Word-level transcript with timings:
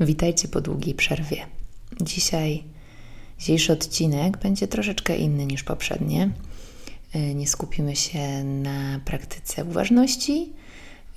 Witajcie 0.00 0.48
po 0.48 0.60
długiej 0.60 0.94
przerwie. 0.94 1.46
Dzisiaj, 2.00 2.64
dzisiejszy 3.38 3.72
odcinek 3.72 4.38
będzie 4.38 4.68
troszeczkę 4.68 5.16
inny 5.16 5.46
niż 5.46 5.62
poprzednie. 5.62 6.30
E, 7.12 7.34
nie 7.34 7.46
skupimy 7.46 7.96
się 7.96 8.44
na 8.44 9.00
praktyce 9.04 9.64
uważności. 9.64 10.52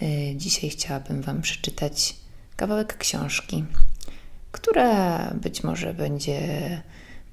E, 0.01 0.35
dzisiaj 0.35 0.69
chciałabym 0.69 1.21
Wam 1.21 1.41
przeczytać 1.41 2.15
kawałek 2.55 2.97
książki, 2.97 3.64
która 4.52 5.31
być 5.31 5.63
może 5.63 5.93
będzie 5.93 6.41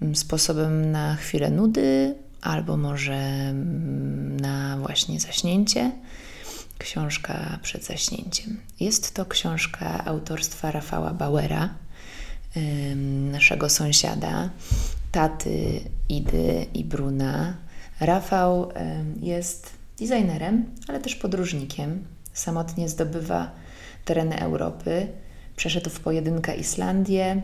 mm, 0.02 0.16
sposobem 0.16 0.90
na 0.90 1.16
chwilę 1.16 1.50
nudy, 1.50 2.14
albo 2.40 2.76
może 2.76 3.14
mm, 3.14 4.40
na 4.40 4.78
właśnie 4.78 5.20
zaśnięcie 5.20 5.92
książka 6.80 7.58
przed 7.62 7.84
zaśnięciem. 7.84 8.60
Jest 8.80 9.14
to 9.14 9.26
książka 9.26 10.04
autorstwa 10.04 10.70
Rafała 10.70 11.14
Bauera, 11.14 11.74
naszego 13.32 13.68
sąsiada, 13.68 14.50
taty 15.12 15.80
Idy 16.08 16.66
i 16.74 16.84
Bruna. 16.84 17.56
Rafał 18.00 18.72
jest 19.20 19.70
designerem, 19.98 20.64
ale 20.88 21.00
też 21.00 21.16
podróżnikiem. 21.16 22.04
Samotnie 22.32 22.88
zdobywa 22.88 23.50
tereny 24.04 24.40
Europy. 24.40 25.06
Przeszedł 25.56 25.90
w 25.90 26.00
pojedynkę 26.00 26.56
Islandię, 26.56 27.42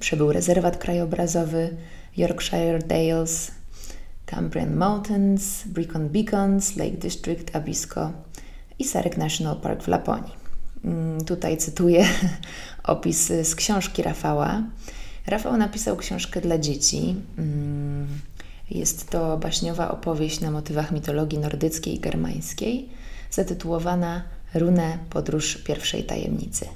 przebył 0.00 0.32
rezerwat 0.32 0.76
krajobrazowy 0.78 1.76
Yorkshire 2.16 2.82
Dales, 2.86 3.50
Cambrian 4.26 4.76
Mountains, 4.76 5.64
Brecon 5.66 6.08
Beacons, 6.08 6.76
Lake 6.76 6.96
District, 6.96 7.56
Abisko 7.56 8.12
i 8.78 8.84
Sarek 8.84 9.16
National 9.16 9.56
Park 9.56 9.82
w 9.82 9.88
Laponii. 9.88 10.32
Mm, 10.84 11.24
tutaj 11.24 11.56
cytuję 11.56 12.06
opis 12.84 13.26
z 13.26 13.54
książki 13.54 14.02
Rafała. 14.02 14.62
Rafał 15.26 15.56
napisał 15.56 15.96
książkę 15.96 16.40
dla 16.40 16.58
dzieci. 16.58 17.14
Mm, 17.38 18.08
jest 18.70 19.10
to 19.10 19.38
baśniowa 19.38 19.90
opowieść 19.90 20.40
na 20.40 20.50
motywach 20.50 20.92
mitologii 20.92 21.38
nordyckiej 21.38 21.94
i 21.94 22.00
germańskiej, 22.00 22.88
zatytułowana 23.30 24.22
Runę 24.54 24.98
Podróż 25.10 25.56
pierwszej 25.56 26.04
tajemnicy. 26.04 26.66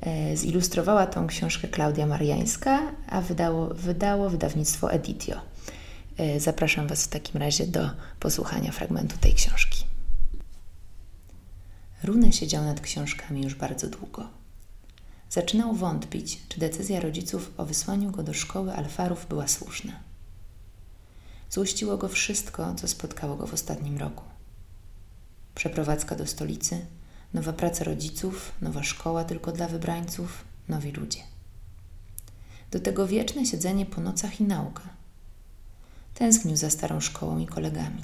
E, 0.00 0.36
zilustrowała 0.36 1.06
tą 1.06 1.26
książkę 1.26 1.68
Klaudia 1.68 2.06
Mariańska, 2.06 2.82
a 3.08 3.20
wydało, 3.20 3.66
wydało 3.66 4.30
wydawnictwo 4.30 4.92
Editio. 4.92 5.36
E, 6.18 6.40
zapraszam 6.40 6.86
Was 6.86 7.04
w 7.04 7.08
takim 7.08 7.40
razie 7.40 7.66
do 7.66 7.90
posłuchania 8.20 8.72
fragmentu 8.72 9.16
tej 9.20 9.34
książki. 9.34 9.85
Runę 12.06 12.32
siedział 12.32 12.64
nad 12.64 12.80
książkami 12.80 13.42
już 13.42 13.54
bardzo 13.54 13.90
długo. 13.90 14.28
Zaczynał 15.30 15.74
wątpić, 15.74 16.40
czy 16.48 16.60
decyzja 16.60 17.00
rodziców 17.00 17.52
o 17.56 17.66
wysłaniu 17.66 18.10
go 18.10 18.22
do 18.22 18.34
szkoły 18.34 18.72
alfarów 18.72 19.26
była 19.28 19.48
słuszna. 19.48 19.92
Złościło 21.50 21.98
go 21.98 22.08
wszystko, 22.08 22.74
co 22.74 22.88
spotkało 22.88 23.36
go 23.36 23.46
w 23.46 23.54
ostatnim 23.54 23.98
roku. 23.98 24.24
Przeprowadzka 25.54 26.16
do 26.16 26.26
stolicy, 26.26 26.86
nowa 27.34 27.52
praca 27.52 27.84
rodziców, 27.84 28.52
nowa 28.62 28.82
szkoła 28.82 29.24
tylko 29.24 29.52
dla 29.52 29.68
wybrańców, 29.68 30.44
nowi 30.68 30.92
ludzie. 30.92 31.20
Do 32.70 32.80
tego 32.80 33.06
wieczne 33.06 33.46
siedzenie 33.46 33.86
po 33.86 34.00
nocach 34.00 34.40
i 34.40 34.44
nauka– 34.44 34.82
Tęsknił 36.18 36.56
za 36.56 36.70
starą 36.70 37.00
szkołą 37.00 37.38
i 37.38 37.46
kolegami. 37.46 38.00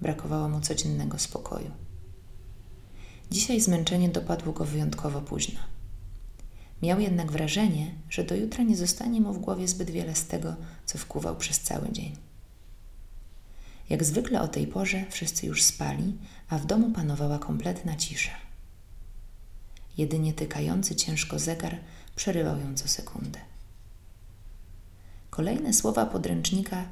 Brakowało 0.00 0.48
mu 0.48 0.60
codziennego 0.60 1.18
spokoju. 1.18 1.70
Dzisiaj 3.32 3.60
zmęczenie 3.60 4.08
dopadło 4.08 4.52
go 4.52 4.64
wyjątkowo 4.64 5.20
późno. 5.20 5.60
Miał 6.82 7.00
jednak 7.00 7.32
wrażenie, 7.32 7.94
że 8.10 8.24
do 8.24 8.34
jutra 8.34 8.64
nie 8.64 8.76
zostanie 8.76 9.20
mu 9.20 9.32
w 9.32 9.38
głowie 9.38 9.68
zbyt 9.68 9.90
wiele 9.90 10.14
z 10.14 10.26
tego, 10.26 10.56
co 10.86 10.98
wkuwał 10.98 11.36
przez 11.36 11.60
cały 11.60 11.92
dzień. 11.92 12.16
Jak 13.90 14.04
zwykle 14.04 14.42
o 14.42 14.48
tej 14.48 14.66
porze 14.66 15.04
wszyscy 15.10 15.46
już 15.46 15.62
spali, 15.62 16.18
a 16.48 16.58
w 16.58 16.66
domu 16.66 16.90
panowała 16.90 17.38
kompletna 17.38 17.96
cisza. 17.96 18.32
Jedynie 19.98 20.32
tykający 20.32 20.96
ciężko 20.96 21.38
zegar 21.38 21.78
przerywał 22.16 22.58
ją 22.60 22.74
co 22.74 22.88
sekundę. 22.88 23.38
Kolejne 25.30 25.72
słowa 25.72 26.06
podręcznika 26.06 26.84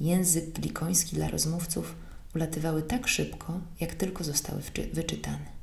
język 0.00 0.50
glikoński 0.50 1.16
dla 1.16 1.28
rozmówców 1.28 1.94
ulatywały 2.34 2.82
tak 2.82 3.08
szybko, 3.08 3.60
jak 3.80 3.94
tylko 3.94 4.24
zostały 4.24 4.62
wyczytane. 4.92 5.57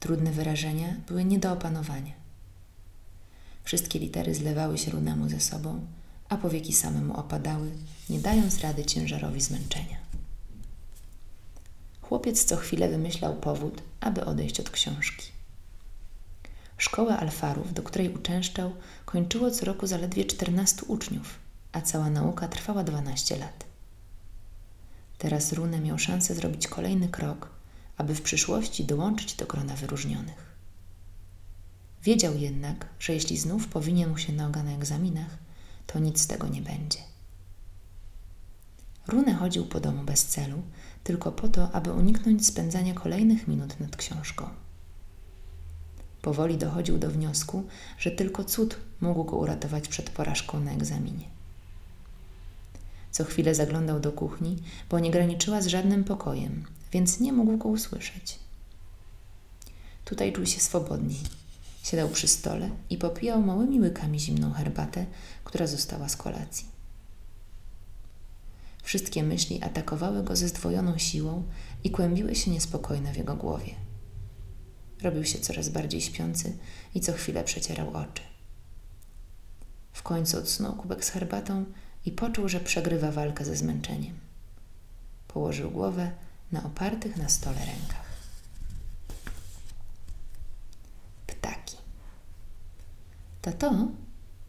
Trudne 0.00 0.32
wyrażenia 0.32 0.94
były 1.08 1.24
nie 1.24 1.38
do 1.38 1.52
opanowania. 1.52 2.12
Wszystkie 3.64 3.98
litery 3.98 4.34
zlewały 4.34 4.78
się 4.78 4.90
runemu 4.90 5.28
ze 5.28 5.40
sobą, 5.40 5.86
a 6.28 6.36
powieki 6.36 6.72
samemu 6.72 7.16
opadały, 7.16 7.70
nie 8.10 8.18
dając 8.18 8.60
rady 8.60 8.84
ciężarowi 8.84 9.40
zmęczenia. 9.40 9.96
Chłopiec 12.00 12.44
co 12.44 12.56
chwilę 12.56 12.88
wymyślał 12.88 13.36
powód, 13.36 13.82
aby 14.00 14.24
odejść 14.24 14.60
od 14.60 14.70
książki. 14.70 15.26
Szkołę 16.78 17.16
alfarów, 17.16 17.74
do 17.74 17.82
której 17.82 18.14
uczęszczał, 18.14 18.72
kończyło 19.04 19.50
co 19.50 19.66
roku 19.66 19.86
zaledwie 19.86 20.24
14 20.24 20.82
uczniów– 20.86 21.34
a 21.72 21.80
cała 21.80 22.10
nauka 22.10 22.48
trwała 22.48 22.84
12 22.84 23.36
lat. 23.36 23.64
Teraz 25.18 25.52
Rune 25.52 25.80
miał 25.80 25.98
szansę 25.98 26.34
zrobić 26.34 26.68
kolejny 26.68 27.08
krok, 27.08 27.48
aby 28.00 28.14
w 28.14 28.22
przyszłości 28.22 28.84
dołączyć 28.84 29.34
do 29.34 29.46
grona 29.46 29.76
wyróżnionych. 29.76 30.56
Wiedział 32.04 32.36
jednak, 32.36 32.86
że 32.98 33.12
jeśli 33.14 33.38
znów 33.38 33.68
powinien 33.68 34.10
mu 34.10 34.18
się 34.18 34.32
noga 34.32 34.62
na 34.62 34.72
egzaminach, 34.72 35.38
to 35.86 35.98
nic 35.98 36.20
z 36.20 36.26
tego 36.26 36.48
nie 36.48 36.62
będzie. 36.62 36.98
Rune 39.08 39.34
chodził 39.34 39.66
po 39.66 39.80
domu 39.80 40.04
bez 40.04 40.24
celu, 40.24 40.62
tylko 41.04 41.32
po 41.32 41.48
to, 41.48 41.72
aby 41.72 41.92
uniknąć 41.92 42.46
spędzania 42.46 42.94
kolejnych 42.94 43.48
minut 43.48 43.80
nad 43.80 43.96
książką. 43.96 44.48
Powoli 46.22 46.56
dochodził 46.58 46.98
do 46.98 47.10
wniosku, 47.10 47.64
że 47.98 48.10
tylko 48.10 48.44
cud 48.44 48.76
mógł 49.00 49.24
go 49.24 49.36
uratować 49.36 49.88
przed 49.88 50.10
porażką 50.10 50.60
na 50.60 50.72
egzaminie. 50.72 51.24
Co 53.10 53.24
chwilę 53.24 53.54
zaglądał 53.54 54.00
do 54.00 54.12
kuchni, 54.12 54.56
bo 54.90 54.98
nie 54.98 55.10
graniczyła 55.10 55.62
z 55.62 55.66
żadnym 55.66 56.04
pokojem, 56.04 56.64
więc 56.92 57.20
nie 57.20 57.32
mógł 57.32 57.56
go 57.56 57.68
usłyszeć. 57.68 58.38
Tutaj 60.04 60.32
czuł 60.32 60.46
się 60.46 60.60
swobodniej. 60.60 61.20
Siadał 61.82 62.08
przy 62.08 62.28
stole 62.28 62.70
i 62.90 62.98
popijał 62.98 63.42
małymi 63.42 63.80
łykami 63.80 64.20
zimną 64.20 64.52
herbatę, 64.52 65.06
która 65.44 65.66
została 65.66 66.08
z 66.08 66.16
kolacji. 66.16 66.66
Wszystkie 68.82 69.22
myśli 69.22 69.62
atakowały 69.62 70.22
go 70.22 70.36
ze 70.36 70.48
zdwojoną 70.48 70.98
siłą 70.98 71.42
i 71.84 71.90
kłębiły 71.90 72.34
się 72.34 72.50
niespokojne 72.50 73.12
w 73.12 73.16
jego 73.16 73.36
głowie. 73.36 73.74
Robił 75.02 75.24
się 75.24 75.38
coraz 75.38 75.68
bardziej 75.68 76.00
śpiący 76.00 76.56
i 76.94 77.00
co 77.00 77.12
chwilę 77.12 77.44
przecierał 77.44 77.90
oczy. 77.90 78.22
W 79.92 80.02
końcu 80.02 80.38
odsunął 80.38 80.76
kubek 80.76 81.04
z 81.04 81.08
herbatą 81.08 81.64
i 82.04 82.12
poczuł, 82.12 82.48
że 82.48 82.60
przegrywa 82.60 83.12
walkę 83.12 83.44
ze 83.44 83.56
zmęczeniem. 83.56 84.14
Położył 85.28 85.70
głowę 85.70 86.10
na 86.52 86.64
opartych 86.64 87.16
na 87.16 87.28
stole 87.28 87.58
rękach. 87.58 88.10
Ptaki. 91.26 91.76
Tato, 93.42 93.88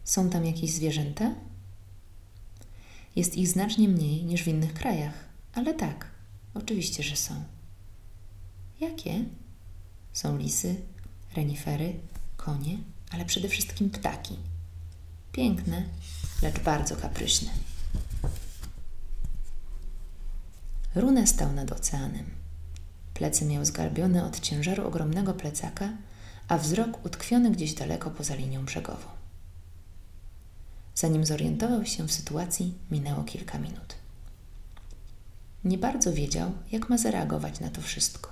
są 0.04 0.30
tam 0.30 0.46
jakieś 0.46 0.74
zwierzęta? 0.74 1.36
Jest 3.16 3.36
ich 3.36 3.48
znacznie 3.48 3.88
mniej 3.88 4.24
niż 4.24 4.44
w 4.44 4.48
innych 4.48 4.74
krajach, 4.74 5.14
ale 5.54 5.74
tak, 5.74 6.08
oczywiście, 6.54 7.04
że 7.04 7.16
są. 7.16 7.44
Jakie? 8.80 9.26
Są 10.14 10.38
lisy, 10.38 10.76
renifery, 11.36 12.00
konie, 12.38 12.78
ale 13.10 13.26
przede 13.26 13.50
wszystkim 13.50 13.90
ptaki. 13.90 14.38
Piękne, 15.32 15.84
lecz 16.42 16.60
bardzo 16.60 16.96
kapryśny. 16.96 17.50
Rune 20.96 21.28
stał 21.28 21.54
nad 21.54 21.72
oceanem. 21.72 22.26
Plecy 23.14 23.46
miał 23.46 23.66
zgarbione 23.66 24.26
od 24.26 24.40
ciężaru 24.40 24.88
ogromnego 24.88 25.34
plecaka, 25.34 25.90
a 26.48 26.58
wzrok 26.58 27.06
utkwiony 27.06 27.52
gdzieś 27.52 27.74
daleko 27.74 28.12
poza 28.12 28.36
linią 28.36 28.66
brzegową. 28.66 29.08
Zanim 30.96 31.26
zorientował 31.26 31.86
się 31.86 32.08
w 32.08 32.12
sytuacji, 32.12 32.74
minęło 32.92 33.24
kilka 33.24 33.60
minut. 33.60 33.96
Nie 35.64 35.78
bardzo 35.78 36.14
wiedział, 36.14 36.52
jak 36.72 36.90
ma 36.90 36.98
zareagować 36.98 37.60
na 37.60 37.70
to 37.70 37.82
wszystko. 37.82 38.30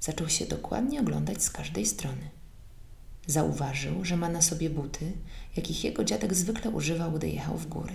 Zaczął 0.00 0.28
się 0.28 0.46
dokładnie 0.46 1.00
oglądać 1.00 1.42
z 1.42 1.50
każdej 1.50 1.86
strony– 1.86 2.30
Zauważył, 3.26 4.04
że 4.04 4.16
ma 4.16 4.28
na 4.28 4.42
sobie 4.42 4.70
buty, 4.70 5.12
jakich 5.56 5.84
jego 5.84 6.04
dziadek 6.04 6.34
zwykle 6.34 6.70
używał, 6.70 7.12
gdy 7.12 7.28
jechał 7.28 7.58
w 7.58 7.66
góry. 7.66 7.94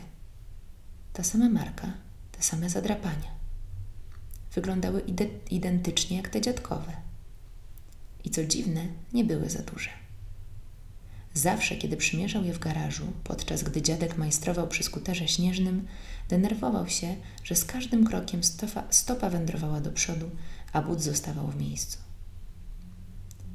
Ta 1.14 1.24
sama 1.24 1.50
marka, 1.50 1.94
te 2.38 2.44
same 2.44 2.70
zadrapania. 2.70 3.38
Wyglądały 4.54 5.04
identycznie 5.50 6.18
jak 6.18 6.30
te 6.30 6.42
dziadkowe. 6.42 6.94
i 8.24 8.30
co 8.30 8.44
dziwne, 8.44 8.88
nie 9.14 9.24
były 9.24 9.50
za 9.50 9.62
duże. 9.64 9.90
Zawsze, 11.34 11.76
kiedy 11.76 11.98
przymierzał 11.98 12.44
je 12.44 12.54
w 12.54 12.60
garażu, 12.60 13.06
podczas 13.24 13.64
gdy 13.64 13.82
dziadek 13.82 14.18
majstrował 14.18 14.68
przy 14.68 14.84
skuterze 14.84 15.28
śnieżnym, 15.28 15.88
denerwował 16.30 16.88
się, 16.88 17.16
że 17.44 17.56
z 17.56 17.66
każdym 17.66 18.06
krokiem 18.06 18.44
stopa, 18.44 18.84
stopa 18.90 19.30
wędrowała 19.30 19.82
do 19.82 19.92
przodu, 19.92 20.30
a 20.74 20.82
but 20.82 21.02
zostawał 21.02 21.48
w 21.48 21.56
miejscu. 21.60 21.98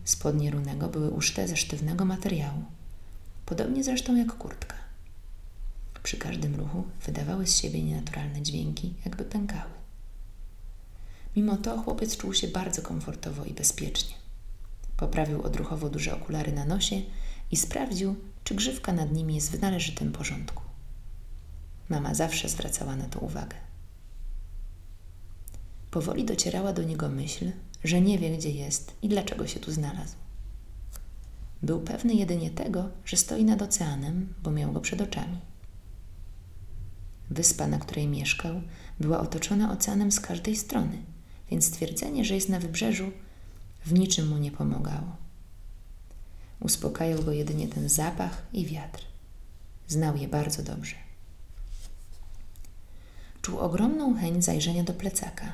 Spodnie 0.04 0.50
runego 0.50 0.88
były 0.88 1.10
uszte 1.10 1.48
ze 1.48 1.56
sztywnego 1.56 2.04
materiału, 2.04 2.64
podobnie 3.46 3.84
zresztą 3.84 4.16
jak 4.16 4.32
kurtka. 4.36 4.81
Przy 6.02 6.16
każdym 6.16 6.54
ruchu 6.54 6.84
wydawały 7.06 7.46
z 7.46 7.56
siebie 7.56 7.82
nienaturalne 7.82 8.42
dźwięki, 8.42 8.94
jakby 9.04 9.24
pękały. 9.24 9.70
Mimo 11.36 11.56
to 11.56 11.82
chłopiec 11.82 12.16
czuł 12.16 12.34
się 12.34 12.48
bardzo 12.48 12.82
komfortowo 12.82 13.44
i 13.44 13.54
bezpiecznie. 13.54 14.14
Poprawił 14.96 15.42
odruchowo 15.42 15.90
duże 15.90 16.14
okulary 16.14 16.52
na 16.52 16.64
nosie 16.64 17.02
i 17.50 17.56
sprawdził, 17.56 18.16
czy 18.44 18.54
grzywka 18.54 18.92
nad 18.92 19.12
nimi 19.12 19.34
jest 19.34 19.50
w 19.52 19.60
należytym 19.60 20.12
porządku. 20.12 20.62
Mama 21.88 22.14
zawsze 22.14 22.48
zwracała 22.48 22.96
na 22.96 23.04
to 23.04 23.20
uwagę. 23.20 23.56
Powoli 25.90 26.24
docierała 26.24 26.72
do 26.72 26.82
niego 26.82 27.08
myśl, 27.08 27.52
że 27.84 28.00
nie 28.00 28.18
wie, 28.18 28.36
gdzie 28.36 28.50
jest 28.50 28.96
i 29.02 29.08
dlaczego 29.08 29.46
się 29.46 29.60
tu 29.60 29.72
znalazł. 29.72 30.14
Był 31.62 31.80
pewny 31.80 32.14
jedynie 32.14 32.50
tego, 32.50 32.88
że 33.04 33.16
stoi 33.16 33.44
nad 33.44 33.62
oceanem, 33.62 34.34
bo 34.42 34.50
miał 34.50 34.72
go 34.72 34.80
przed 34.80 35.00
oczami. 35.00 35.38
Wyspa, 37.32 37.66
na 37.66 37.78
której 37.78 38.08
mieszkał, 38.08 38.62
była 39.00 39.20
otoczona 39.20 39.72
oceanem 39.72 40.12
z 40.12 40.20
każdej 40.20 40.56
strony, 40.56 40.98
więc 41.50 41.66
stwierdzenie, 41.66 42.24
że 42.24 42.34
jest 42.34 42.48
na 42.48 42.60
wybrzeżu, 42.60 43.10
w 43.84 43.92
niczym 43.92 44.28
mu 44.28 44.38
nie 44.38 44.50
pomagało. 44.50 45.16
Uspokajał 46.60 47.22
go 47.22 47.32
jedynie 47.32 47.68
ten 47.68 47.88
zapach 47.88 48.42
i 48.52 48.66
wiatr. 48.66 49.04
Znał 49.88 50.16
je 50.16 50.28
bardzo 50.28 50.62
dobrze. 50.62 50.94
Czuł 53.42 53.58
ogromną 53.58 54.16
chęć 54.16 54.44
zajrzenia 54.44 54.84
do 54.84 54.94
plecaka, 54.94 55.52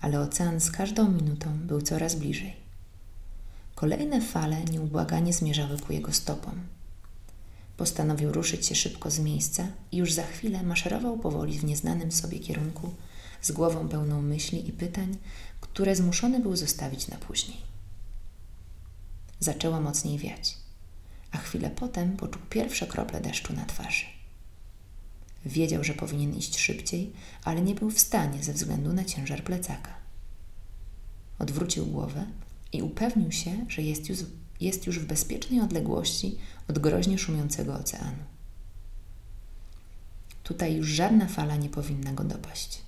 ale 0.00 0.20
ocean 0.20 0.60
z 0.60 0.70
każdą 0.70 1.10
minutą 1.10 1.58
był 1.58 1.82
coraz 1.82 2.14
bliżej. 2.14 2.56
Kolejne 3.74 4.20
fale 4.20 4.64
nieubłaganie 4.64 5.32
zmierzały 5.32 5.78
ku 5.78 5.92
jego 5.92 6.12
stopom. 6.12 6.60
Postanowił 7.80 8.32
ruszyć 8.32 8.66
się 8.66 8.74
szybko 8.74 9.10
z 9.10 9.18
miejsca 9.18 9.66
i 9.92 9.96
już 9.96 10.12
za 10.12 10.22
chwilę 10.22 10.62
maszerował 10.62 11.18
powoli 11.18 11.58
w 11.58 11.64
nieznanym 11.64 12.12
sobie 12.12 12.38
kierunku, 12.38 12.94
z 13.42 13.52
głową 13.52 13.88
pełną 13.88 14.22
myśli 14.22 14.68
i 14.68 14.72
pytań, 14.72 15.16
które 15.60 15.96
zmuszony 15.96 16.40
był 16.40 16.56
zostawić 16.56 17.08
na 17.08 17.16
później. 17.16 17.56
Zaczęła 19.38 19.80
mocniej 19.80 20.18
wiać, 20.18 20.56
a 21.32 21.38
chwilę 21.38 21.70
potem 21.70 22.16
poczuł 22.16 22.42
pierwsze 22.50 22.86
krople 22.86 23.20
deszczu 23.20 23.52
na 23.52 23.64
twarzy. 23.64 24.04
Wiedział, 25.46 25.84
że 25.84 25.94
powinien 25.94 26.34
iść 26.34 26.58
szybciej, 26.58 27.12
ale 27.44 27.60
nie 27.60 27.74
był 27.74 27.90
w 27.90 28.00
stanie 28.00 28.42
ze 28.42 28.52
względu 28.52 28.92
na 28.92 29.04
ciężar 29.04 29.44
plecaka. 29.44 29.94
Odwrócił 31.38 31.86
głowę 31.86 32.26
i 32.72 32.82
upewnił 32.82 33.32
się, 33.32 33.66
że 33.68 33.82
jest 33.82 34.08
już, 34.08 34.18
jest 34.60 34.86
już 34.86 34.98
w 34.98 35.06
bezpiecznej 35.06 35.60
odległości 35.60 36.38
od 36.68 36.78
groźnie 36.78 37.18
szumiącego 37.18 37.74
oceanu. 37.74 38.24
Tutaj 40.42 40.76
już 40.76 40.88
żadna 40.88 41.26
fala 41.26 41.56
nie 41.56 41.68
powinna 41.68 42.12
go 42.12 42.24
dopaść. 42.24 42.82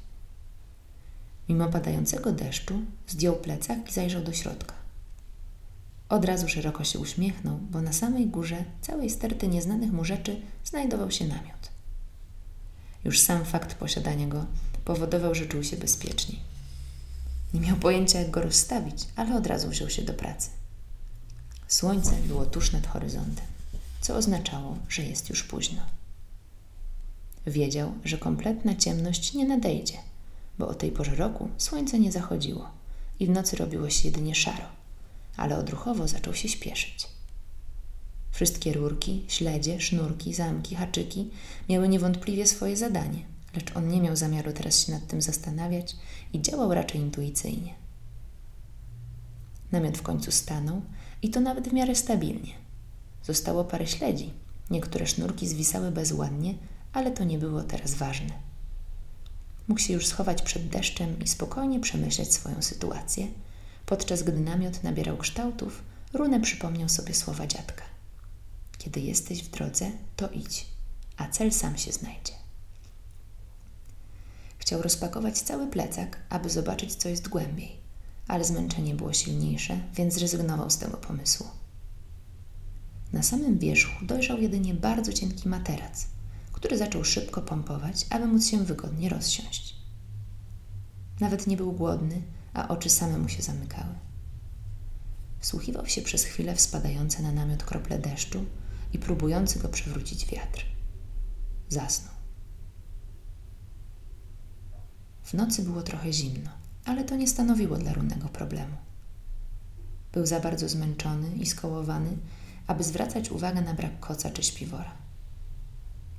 Mimo 1.49 1.69
padającego 1.69 2.33
deszczu 2.33 2.81
zdjął 3.09 3.37
plecak 3.37 3.89
i 3.89 3.93
zajrzał 3.93 4.23
do 4.23 4.33
środka. 4.33 4.75
Od 6.09 6.25
razu 6.25 6.49
szeroko 6.49 6.85
się 6.85 6.99
uśmiechnął, 6.99 7.59
bo 7.59 7.83
na 7.83 7.93
samej 7.93 8.27
górze 8.27 8.65
całej 8.81 9.11
sterty 9.11 9.49
nieznanych 9.49 9.93
mu 9.93 10.05
rzeczy 10.05 10.41
znajdował 10.65 11.11
się 11.11 11.27
namiot. 11.27 11.71
Już 13.05 13.21
sam 13.21 13.45
fakt 13.45 13.75
posiadania 13.75 14.27
go 14.27 14.47
powodował, 14.85 15.35
że 15.35 15.47
czuł 15.47 15.63
się 15.63 15.77
bezpieczniej. 15.77 16.41
Nie 17.55 17.61
miał 17.61 17.77
pojęcia, 17.77 18.19
jak 18.19 18.31
go 18.31 18.43
rozstawić, 18.43 19.09
ale 19.17 19.37
od 19.37 19.47
razu 19.47 19.69
wziął 19.69 19.91
się 19.91 20.03
do 20.03 20.15
pracy. 20.15 20.51
Słońce 21.73 22.13
było 22.27 22.47
tuż 22.47 22.73
nad 22.73 22.87
horyzontem, 22.87 23.47
co 24.01 24.17
oznaczało, 24.17 24.77
że 24.89 25.03
jest 25.03 25.31
już 25.31 25.43
późno. 25.43 25.83
Wiedział, 27.47 27.93
że 28.05 28.19
kompletna 28.19 28.75
ciemność 28.75 29.35
nie 29.35 29.45
nadejdzie, 29.45 29.99
bo 30.59 30.69
o 30.69 30.75
tej 30.75 30.91
porze 30.91 31.15
roku 31.15 31.49
słońce 31.59 31.99
nie 31.99 32.13
zachodziło 32.13 32.69
i 33.21 33.27
w 33.27 33.31
nocy 33.31 33.57
robiło 33.57 33.91
się 33.91 34.09
jedynie 34.09 34.35
szaro, 34.35 34.65
ale 35.37 35.59
odruchowo 35.59 36.09
zaczął 36.09 36.35
się 36.35 36.49
śpieszyć. 36.49 37.09
Wszystkie 38.31 38.73
rurki, 38.73 39.25
śledzie, 39.29 39.81
sznurki, 39.81 40.35
zamki, 40.35 40.75
haczyki 40.75 41.31
miały 41.69 41.89
niewątpliwie 41.89 42.47
swoje 42.47 42.77
zadanie, 42.77 43.23
lecz 43.55 43.77
on 43.77 43.89
nie 43.89 44.01
miał 44.01 44.17
zamiaru 44.17 44.53
teraz 44.53 44.87
się 44.87 44.93
nad 44.93 45.07
tym 45.07 45.23
zastanawiać 45.23 45.97
i 46.33 46.43
działał 46.43 46.75
raczej 46.75 47.01
intuicyjnie. 47.01 47.75
Namiot 49.73 49.99
w 49.99 50.03
końcu 50.03 50.33
stanął 50.33 50.83
i 51.23 51.31
to 51.31 51.41
nawet 51.41 51.69
w 51.69 51.73
miarę 51.73 51.95
stabilnie. 51.95 52.53
Zostało 53.23 53.65
parę 53.65 53.87
śledzi. 53.87 54.33
Niektóre 54.71 55.07
sznurki 55.07 55.49
zwisały 55.49 55.91
bezładnie, 55.91 56.55
ale 56.93 57.11
to 57.11 57.25
nie 57.25 57.39
było 57.39 57.63
teraz 57.63 57.95
ważne. 57.95 58.33
Mógł 59.69 59.81
się 59.81 59.93
już 59.93 60.07
schować 60.07 60.43
przed 60.43 60.69
deszczem 60.69 61.19
i 61.19 61.29
spokojnie 61.29 61.81
przemyśleć 61.81 62.33
swoją 62.33 62.63
sytuację, 62.63 63.29
podczas 63.87 64.23
gdy 64.23 64.41
namiot 64.41 64.83
nabierał 64.83 65.17
kształtów, 65.17 65.83
Runę 66.13 66.41
przypomniał 66.41 66.89
sobie 66.89 67.15
słowa 67.15 67.47
dziadka. 67.47 67.85
Kiedy 68.79 69.01
jesteś 69.01 69.43
w 69.43 69.51
drodze, 69.51 69.91
to 70.17 70.29
idź, 70.29 70.67
a 71.17 71.29
cel 71.29 71.53
sam 71.53 71.79
się 71.79 71.93
znajdzie. 71.93 72.33
Chciał 74.59 74.83
rozpakować 74.83 75.39
cały 75.39 75.67
plecak, 75.67 76.19
aby 76.29 76.51
zobaczyć, 76.51 76.95
co 76.95 77.09
jest 77.09 77.29
głębiej, 77.29 77.81
ale 78.32 78.44
zmęczenie 78.44 78.94
było 78.94 79.12
silniejsze, 79.12 79.81
więc 79.94 80.14
zrezygnował 80.14 80.70
z 80.70 80.79
tego 80.79 80.96
pomysłu. 80.96 81.46
Na 83.12 83.23
samym 83.23 83.58
wierzchu 83.58 84.06
dojrzał 84.06 84.38
jedynie 84.38 84.75
bardzo 84.75 85.12
cienki 85.12 85.49
materac, 85.49 86.06
który 86.52 86.79
zaczął 86.79 87.05
szybko 87.05 87.43
pompować, 87.43 88.06
aby 88.11 88.26
móc 88.26 88.46
się 88.46 88.64
wygodnie 88.64 89.08
rozsiąść. 89.08 89.76
Nawet 91.20 91.46
nie 91.46 91.56
był 91.56 91.73
głodny, 91.73 92.23
a 92.55 92.69
oczy 92.69 92.90
same 92.90 93.19
mu 93.19 93.29
się 93.29 93.43
zamykały. 93.43 93.94
Wsłuchiwał 95.40 95.87
się 95.87 96.02
przez 96.02 96.25
chwilę 96.25 96.56
w 96.56 96.61
spadające 96.61 97.23
na 97.23 97.32
namiot 97.32 97.64
krople 97.64 97.98
deszczu 97.98 98.44
i 98.93 98.98
próbujący 98.98 99.58
go 99.58 99.69
przewrócić 99.69 100.27
wiatr. 100.27 100.65
Zasnął. 101.69 102.15
W 105.22 105.34
nocy 105.34 105.62
było 105.62 105.82
trochę 105.82 106.12
zimno, 106.12 106.62
ale 106.84 107.05
to 107.05 107.17
nie 107.17 107.29
stanowiło 107.29 107.77
dla 107.77 107.93
Runego 107.93 108.29
problemu. 108.29 108.77
Był 110.12 110.27
za 110.27 110.41
bardzo 110.41 110.69
zmęczony 110.69 111.36
i 111.36 111.46
skołowany, 111.46 112.17
aby 112.67 112.84
zwracać 112.84 113.31
uwagę 113.31 113.60
na 113.60 113.74
brak 113.74 114.01
koca 114.01 114.31
czy 114.31 114.43
śpiwora. 114.43 114.93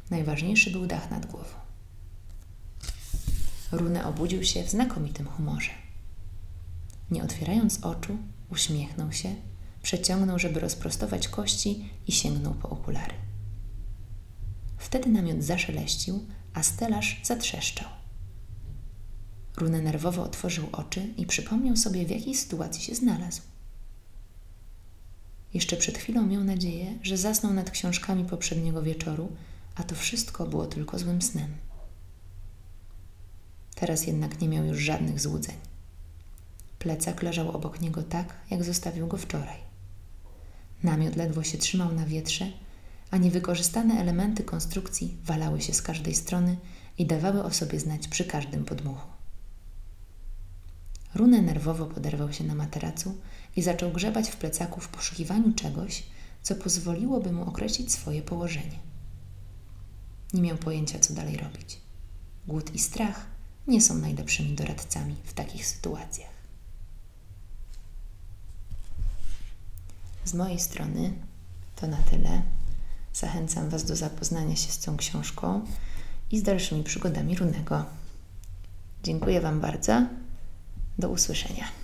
Najważniejszy 0.10 0.72
był 0.72 0.88
dach 0.88 1.12
nad 1.12 1.26
głową. 1.26 1.56
Runę 3.72 4.06
obudził 4.06 4.44
się 4.44 4.64
w 4.64 4.70
znakomitym 4.70 5.28
humorze. 5.28 5.72
Nie 7.12 7.24
otwierając 7.24 7.84
oczu, 7.84 8.18
uśmiechnął 8.50 9.12
się, 9.12 9.36
przeciągnął, 9.84 10.40
żeby 10.40 10.60
rozprostować 10.60 11.28
kości 11.28 11.90
i 12.08 12.12
sięgnął 12.12 12.54
po 12.54 12.70
okulary. 12.70 13.14
Wtedy 14.78 15.10
namiot 15.10 15.44
zaszeleścił, 15.44 16.26
a 16.54 16.64
stelaż 16.64 17.22
zatrzeszczał. 17.24 18.03
Runę 19.58 19.82
nerwowo 19.82 20.24
otworzył 20.24 20.70
oczy 20.72 21.14
i 21.18 21.26
przypomniał 21.26 21.78
sobie, 21.78 22.06
w 22.06 22.10
jakiej 22.10 22.36
sytuacji 22.36 22.84
się 22.84 22.96
znalazł. 22.96 23.42
Jeszcze 25.54 25.78
przed 25.78 25.98
chwilą 25.98 26.26
miał 26.26 26.44
nadzieję, 26.44 26.98
że 27.04 27.18
zasnął 27.18 27.54
nad 27.54 27.72
książkami 27.72 28.26
poprzedniego 28.26 28.84
wieczoru, 28.84 29.32
a 29.76 29.84
to 29.84 29.96
wszystko 29.96 30.46
było 30.46 30.66
tylko 30.66 31.00
złym 31.00 31.22
snem. 31.22 31.48
Teraz 33.76 34.08
jednak 34.08 34.42
nie 34.42 34.50
miał 34.50 34.66
już 34.66 34.78
żadnych 34.80 35.20
złudzeń. 35.20 35.56
Plecak 36.80 37.24
leżał 37.24 37.52
obok 37.52 37.82
niego 37.82 38.04
tak, 38.04 38.34
jak 38.50 38.64
zostawił 38.64 39.08
go 39.08 39.18
wczoraj. 39.18 39.58
Namiot 40.84 41.16
ledwo 41.16 41.44
się 41.44 41.58
trzymał 41.58 41.94
na 41.94 42.06
wietrze, 42.06 42.52
a 43.12 43.18
niewykorzystane 43.18 43.94
elementy 44.00 44.44
konstrukcji 44.44 45.18
walały 45.24 45.62
się 45.62 45.74
z 45.74 45.82
każdej 45.82 46.16
strony 46.16 46.58
i 46.98 47.06
dawały 47.06 47.44
o 47.44 47.52
sobie 47.52 47.80
znać 47.80 48.08
przy 48.08 48.26
każdym 48.26 48.66
podmuchu. 48.66 49.13
Runę 51.16 51.42
nerwowo 51.42 51.86
poderwał 51.86 52.34
się 52.34 52.44
na 52.44 52.56
materacu 52.56 53.18
i 53.56 53.62
zaczął 53.62 53.92
grzebać 53.92 54.30
w 54.30 54.38
plecaku 54.38 54.82
w 54.82 54.88
poszukiwaniu 54.88 55.54
czegoś, 55.54 56.04
co 56.42 56.56
pozwoliłoby 56.56 57.32
mu 57.32 57.44
określić 57.50 57.92
swoje 57.92 58.22
położenie. 58.22 58.80
Nie 60.34 60.42
miał 60.42 60.58
pojęcia, 60.58 61.00
co 61.00 61.14
dalej 61.14 61.38
robić. 61.38 61.82
Głód 62.48 62.76
i 62.76 62.80
strach 62.80 63.26
nie 63.68 63.82
są 63.82 63.98
najlepszymi 63.98 64.54
doradcami 64.56 65.16
w 65.24 65.34
takich 65.34 65.68
sytuacjach. 65.68 66.34
Z 70.26 70.34
mojej 70.34 70.60
strony 70.60 71.14
to 71.76 71.88
na 71.88 71.98
tyle. 71.98 72.42
Zachęcam 73.14 73.70
Was 73.70 73.84
do 73.84 73.96
zapoznania 73.96 74.56
się 74.56 74.72
z 74.72 74.80
tą 74.80 74.98
książką 74.98 75.66
i 76.32 76.40
z 76.40 76.44
dalszymi 76.44 76.84
przygodami 76.84 77.36
Runego. 77.36 77.86
Dziękuję 79.04 79.42
Wam 79.42 79.62
bardzo. 79.62 80.06
Do 80.98 81.10
usłyszenia. 81.10 81.83